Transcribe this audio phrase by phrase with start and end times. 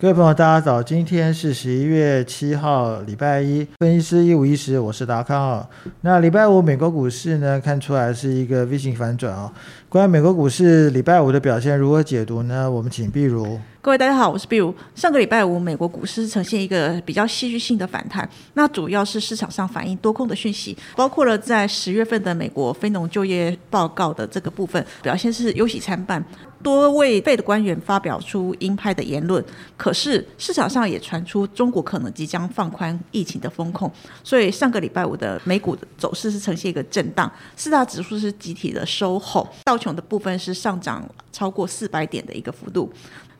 [0.00, 0.82] 各位朋友，大家早！
[0.82, 3.68] 今天是十一月七号，礼拜一。
[3.80, 5.68] 分析师一五一十，我是达康啊。
[6.00, 9.52] 那礼拜五美国股市呢，看出来是一个 V 型反转啊。
[9.90, 12.70] 关于美国股市礼拜五的表现如何解读呢？
[12.70, 13.60] 我们请碧如。
[13.82, 14.74] 各位大家好，我是碧如。
[14.94, 26.24] 上个礼拜五，美国股市呈现一个比较戏剧性的反弹，那主要是市场上反映多空的讯息，包括了在十月份的美国非农就业报告的这个部分表现是忧喜参半，
[26.62, 29.44] 多位被的官员发表出鹰派的言论，
[29.76, 33.90] 可是市场上也传出中国可能即将放宽疫情的风控，
[34.22, 42.92] 所以上个礼拜五的美股的走势是呈现一个震荡，四大指数是集体的收后，道琼的部分是上涨超过四百点的一个幅度。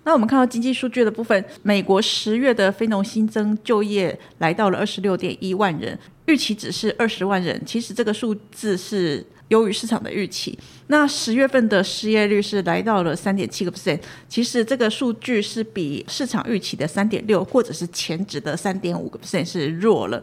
[0.03, 10.59] 那我们看到经济数据的部分，美国十月的非农新增就业来到了二十六点一万人，预期只是二十万人，其实这个数字是优于市场的预期。
[10.89, 20.21] 那十月份的失业率是来到了三点七个 percent，其实这个数据是比市场预期的三点六或者是前值的三点五个 percent 是弱了。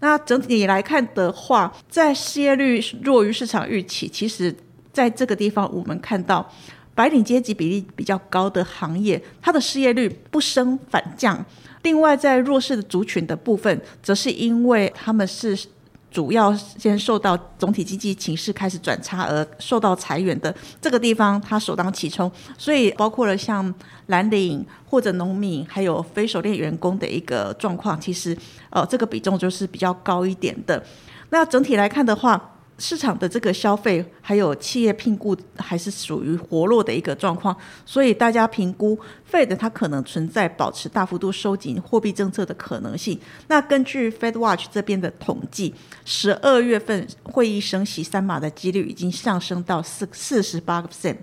[0.00, 4.54] 那整体来看的话，在失业率弱于市场预期，其实
[4.92, 6.52] 在这个地方我们看到。
[6.94, 11.42] 白领阶级比例比较高的行业，它的失业率不升反降。
[11.84, 15.58] 另外，在弱势的族群的部分，则是因为他们是
[16.12, 22.30] 主要先受到总体经济情势开始转差而受到裁员的这个地方，它首当其冲。
[22.58, 23.74] 所以，包括了像
[24.06, 28.36] 蓝领或者农民，还有非熟练员工的一个状况，其实
[28.68, 30.84] 呃这个比重就是比较高一点的。
[31.30, 32.50] 那整体来看的话，
[32.82, 38.98] 市场的这个消费还有企业聘雇还是属于活络的一个状况，所以大家评估
[39.30, 43.16] Fed 它可能存在保持大幅度收紧货币政策的可能性。
[43.46, 45.72] 那根据 Fed Watch 这边的统计，
[46.04, 51.18] 十二月份会议升息三码的几率已经上升到四四十八个 percent。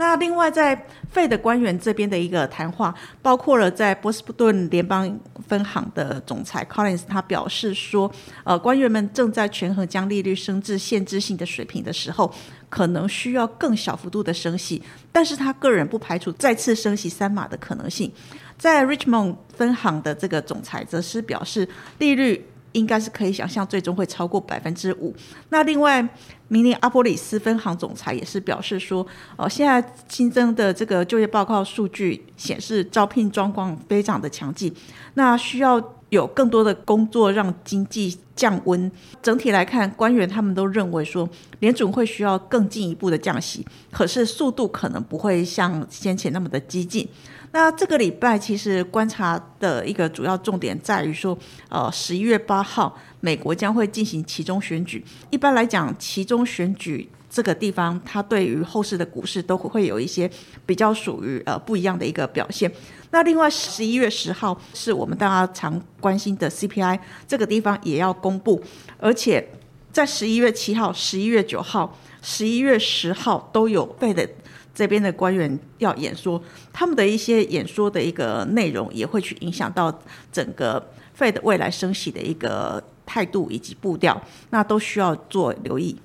[0.00, 8.10] 那另外，在费的官员这边的一个谈话，包括了在波士顿联邦分行的总裁 Collins，他表示说，
[8.42, 12.32] 呃，官员们正在权衡将利率升至限制性的水平的时候，
[12.70, 14.82] 可能需要更小幅度的升息，
[15.12, 18.10] 但是他个人不排除再次升息三码的可能性。
[18.56, 22.46] 在 Richmond 分行的这个总裁则是表示，利率。
[22.72, 25.14] 应该是可以想象，最终会超过百分之五。
[25.48, 26.06] 那另外，
[26.48, 34.74] 明年阿波里斯分行总裁也是表示说，呃，现在新增的这个就业报告数据显示，招聘状况非常的强劲。
[35.14, 38.90] 那需要有更多的工作让经济降温。
[39.22, 41.28] 整体来看，官员他们都认为说，
[41.60, 47.08] 联准会需要更进一步的降息，可是速度可能不会像先前那么的激进。
[47.52, 51.36] 那这个礼拜其实观察的一个主要重点在于说，
[51.68, 55.04] 呃，十一月八号美国将会进行其中选举。
[55.30, 60.28] 一般来讲，其中选举这个地方，它对于后市的股市都会有一些
[60.66, 62.70] 比较属于呃不一样的一个表现。
[63.12, 66.98] 那另外，十一月十号是我们大家常关心的 CPI，
[67.28, 68.60] 这个地方也要公布，
[68.98, 69.48] 而且
[69.92, 74.28] 在十一月七号、十一月九号、十一月十号都有被的。
[74.72, 76.40] 这边的官员要演说，
[76.72, 79.92] 他们的一些演说的一个内容也会去影响到
[80.32, 80.82] 整个
[81.18, 84.18] Fed 未来升息的一个态度以及步调，
[84.50, 85.96] 那都需要做留意。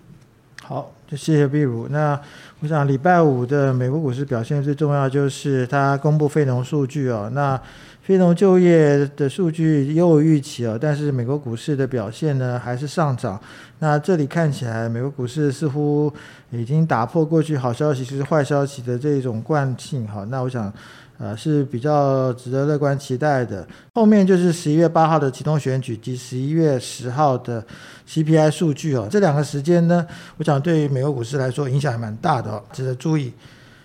[0.67, 1.87] 好，就谢谢碧如。
[1.89, 2.19] 那
[2.61, 7.29] 我想礼拜五的美国股市表现最重要就是它公布非农数据哦。
[7.33, 7.59] 那
[8.01, 13.39] 非农就业的数据又预期哦，但是美国股市的表现呢还是上涨。
[13.77, 16.11] 那这里看起来，美国股市似乎
[16.49, 20.25] 已经打破过去好消息是坏消息的这种惯性哈。
[20.31, 20.73] 那我想，
[21.17, 23.65] 呃，是比较值得乐观期待的。
[23.93, 27.63] 后面就是十一月八号的启动选举及十一月十号的
[28.07, 30.05] CPI 数据哦，这两个时间呢，
[30.37, 33.31] 我想对于美国股市来说影响还蛮大的哦，值得注意。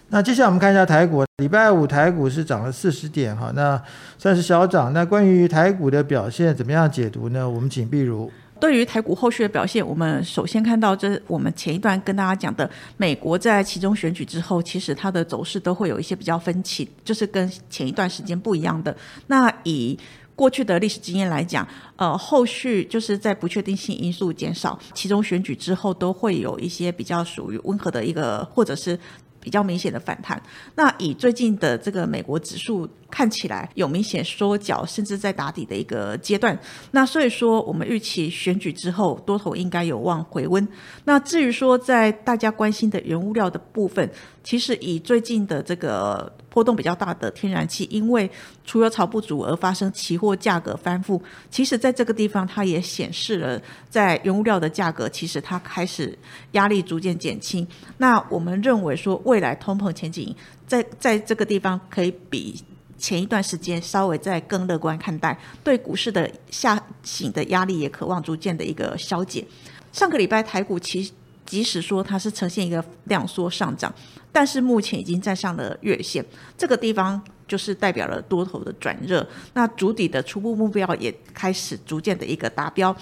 [0.08, 3.80] 那接下来我们看一下台股，礼拜五台股是涨了四十点哈，那
[4.18, 4.92] 算是小涨。
[4.92, 7.48] 那关于台股的表现怎么样解读呢？
[7.48, 8.28] 我们请碧如。
[8.60, 18.95] 对于台股后续的表现，我们首先看到，这我们前一段跟大家讲的，美国在其中选举之后，其实它的走势都会有一些比较分歧，就是跟前一段时间不一样的。
[19.28, 19.98] 那以
[20.36, 21.66] 过去的历史经验来讲，
[21.97, 28.98] 呃，后续就是在不确定性因素减少，其中选举之后，都会有一些比较属于温和的一个，或者是。
[29.41, 30.41] 比较明显的反弹。
[30.75, 36.59] 那以最近的这个美国指数看起来有明显缩脚，甚至在打底的一个阶段。
[36.92, 40.66] 那所以说，我们预期选举之后多头应该有望回温。
[41.04, 44.09] 那至于说在大家关心的原物料的部分，
[44.45, 48.30] 其实以最近的这个波动比较大的天然气，因为
[48.64, 51.18] 除了炒不足而发生期货价格翻覆，
[51.50, 56.18] 其实在这个地方它也显示了在原物料的价格其实它开始
[56.52, 57.66] 压力逐渐减轻。
[57.98, 60.34] 那我们认为说未来通膨前景
[60.66, 62.62] 在在这个地方可以比
[62.98, 69.46] 前一段时间稍微再更乐观看待，对股市的下行的压力也渴望逐渐的一个消解。
[69.92, 71.10] 上个礼拜台股其
[71.46, 73.92] 即使说它是呈现一个量缩上涨，
[74.32, 76.24] 但是目前已经站上了月线，
[76.56, 82.94] 这个地方就是代表了多头的转热，那主底的初步目标也开始逐渐的一个达标。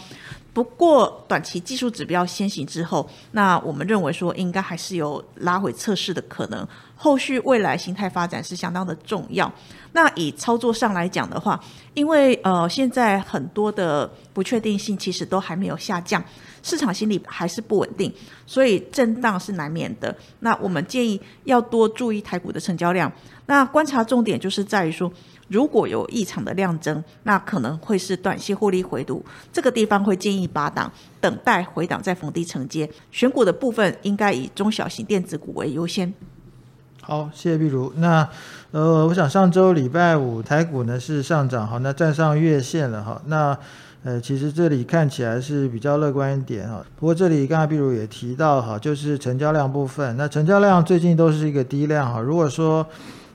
[0.55, 6.67] 不过短期技术指标先行之后，那我们认为说应该还是有拉回测试的可能。
[6.97, 9.53] 后续未来形态发展是相当的重要。
[9.93, 11.61] 那以操作上来讲的话，
[11.95, 16.23] 因为呃现在很多的不确定性其实都还没有下降，
[16.61, 18.13] 市场心理还是不稳定，
[18.45, 20.13] 所以震荡是难免的。
[20.41, 23.11] 那我们建议要多注意台股的成交量。
[23.47, 25.11] 那观察重点就是在于说。
[25.51, 30.93] 如果有异常的量增，那可能会是短期获利回吐，这个地方会建议拔档，
[31.23, 32.87] 等待回档再逢低承接。
[33.11, 36.13] 选股的部分应该以中小型电子股为优先。
[37.01, 37.91] 好，谢谢碧如。
[37.97, 38.29] 那
[38.73, 43.23] 呃，我想上周礼拜五台股呢是上涨，好，那站上月线了哈。
[43.25, 43.59] 那
[44.05, 46.83] 呃，其实这里看起来是比较乐观一点哈。
[46.97, 52.21] 不过这里刚才比如也提到哈，就是成交量部分，那成交量最近都是一个低量哈。
[52.21, 52.87] 如果说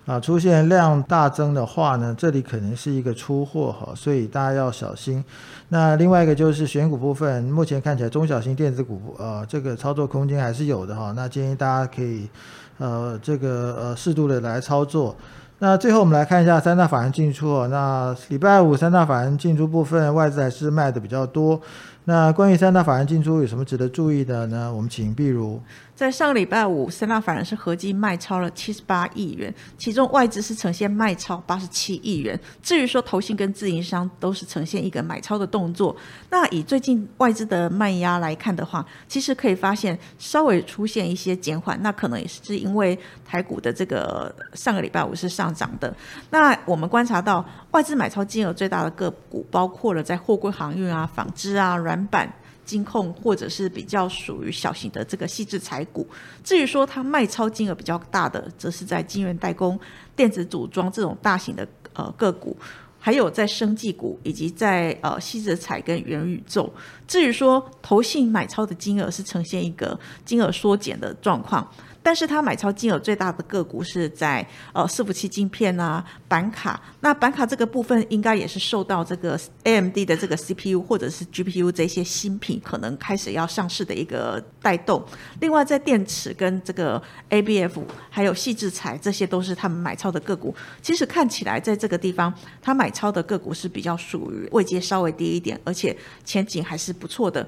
[0.05, 5.23] 啊，出现量大增的话呢，这里可能是一个出货哈，所以大家要小心。
[5.67, 11.11] 那另外一个就是选股部分，目前看起来中小型电子股呃，这个操作空间还是有的哈。
[11.15, 12.29] 那建议大家可以
[12.77, 15.15] 呃这个呃适度的来操作。
[15.63, 17.65] 那最后我们来看一下三大法人进出。
[17.67, 21.57] 那礼拜五三大法人进出部分，外资还是卖的比较多。
[22.05, 24.73] 那关于三大法人进出有什么值得注意的呢？
[24.73, 25.61] 我们请碧如。
[25.95, 32.37] 在上个礼拜五，三大法人是合计卖超了七十八亿元，其中外资是呈现卖超八十七亿元。
[32.63, 35.95] 至于说投信跟自营商都是呈现一个买超的动作。
[36.31, 45.95] 那以最近外资的卖压来看的话，其实可以发现稍微出现一些减缓，那可能也是因为台股的这个上个礼拜五是上涨的。
[46.31, 52.31] 那我们观察到外资买超金额最大的个股，包括了在货柜航运啊、纺织啊、软板。
[52.65, 56.07] 金控或者是比较属于小型的这个细致财股，
[56.45, 59.77] 至于说它卖超金额比较大的，则是在晶圆代工、
[60.15, 62.55] 电子组装这种大型的呃个股，
[62.97, 66.73] 还有在生技股以及在呃细致财跟元宇宙。
[67.05, 71.69] 至于说投信买超的金额是呈现一个金额缩减的状况。
[72.03, 85.03] 但是他买超金额最大的个股是在呃伺服器晶片啊、板卡，那板卡这个部分应该也是受到这个 AMD 的这个 CPU 或者是 GPU 这些新品可能开始要上市的一个带动。
[85.39, 90.53] 另外在电池跟这个 ABF 还有细制材，这些都是他们买超的个股。
[90.81, 95.95] 其实看起来在这个地方，他买超的个股是比较属于位阶稍微低一点，而且
[96.25, 97.47] 前景还是不错的。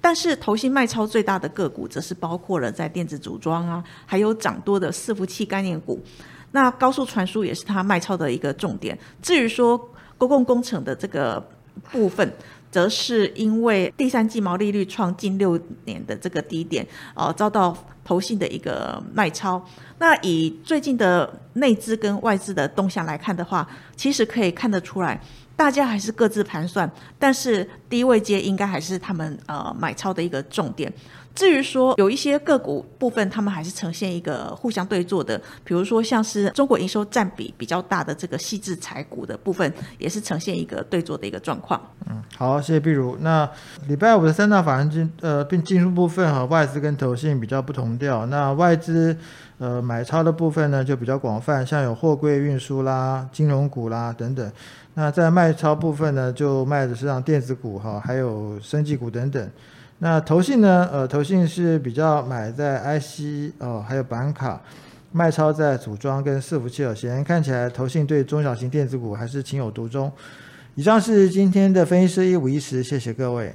[0.00, 6.00] 但是投信卖超最大的个股，则是包括了在电子组装啊，还有涨多的伺服器概念股。
[6.52, 8.98] 那高速传输也是它卖超的一个重点。
[9.22, 9.78] 至于说
[10.18, 11.40] 公共工程的这个
[11.92, 12.32] 部分，
[12.70, 19.62] 则是因为第三季毛利率创近六年的这个低点，呃，遭到投信的一个卖超。
[19.98, 25.20] 那以最近的内资跟外资的动向来看的话，其实可以看得出来。
[25.56, 30.90] 大家还是各自盘算，但是低位接应该还是他们呃买超的一个重点。
[31.34, 41.80] 至于说有一些个股部分，他们还是呈现一个互相对坐的，比如说像是中国营收占比比较大的这个细致财股的部分，也是呈现一个对坐的一个状况。
[42.08, 43.16] 嗯，好，谢谢碧如。
[43.20, 43.48] 那
[43.86, 48.26] 礼拜五的三大法人进呃并进入部分和外资跟投信比较不同调。
[48.26, 49.16] 那外资
[49.58, 54.52] 呃买超的部分呢就比较广泛，像有货柜运输啦、金融股啦等等。
[54.94, 59.48] 那在卖超部分呢，就卖的是像电子股哈，还有生技股等等。
[60.02, 64.62] 那投信呢，呃，投信是比较买在 IC 哦，还有板卡，
[65.12, 66.94] 卖超在组装跟伺服器哦。
[66.94, 70.10] 显然看起来投信对中小型电子股还是情有独钟。
[70.74, 73.54] 以上是今天的分析师一五一十，谢谢各位。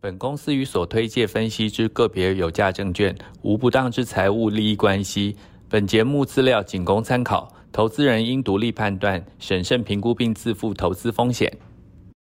[0.00, 5.36] 本公司与所推介分析之个别有价证券无不当之财务利益关系。
[5.68, 7.52] 本节目资料仅供参考。
[7.72, 11.52] 投资人应独立判断、审慎评估并自负投资风险。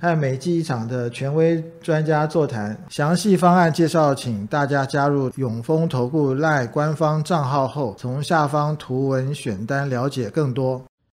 [0.00, 10.82] 和每季一场的权威专家座谈，详细方案介绍，请大家加入永丰投顾赖官方账号后，从下方图文选单了解更多。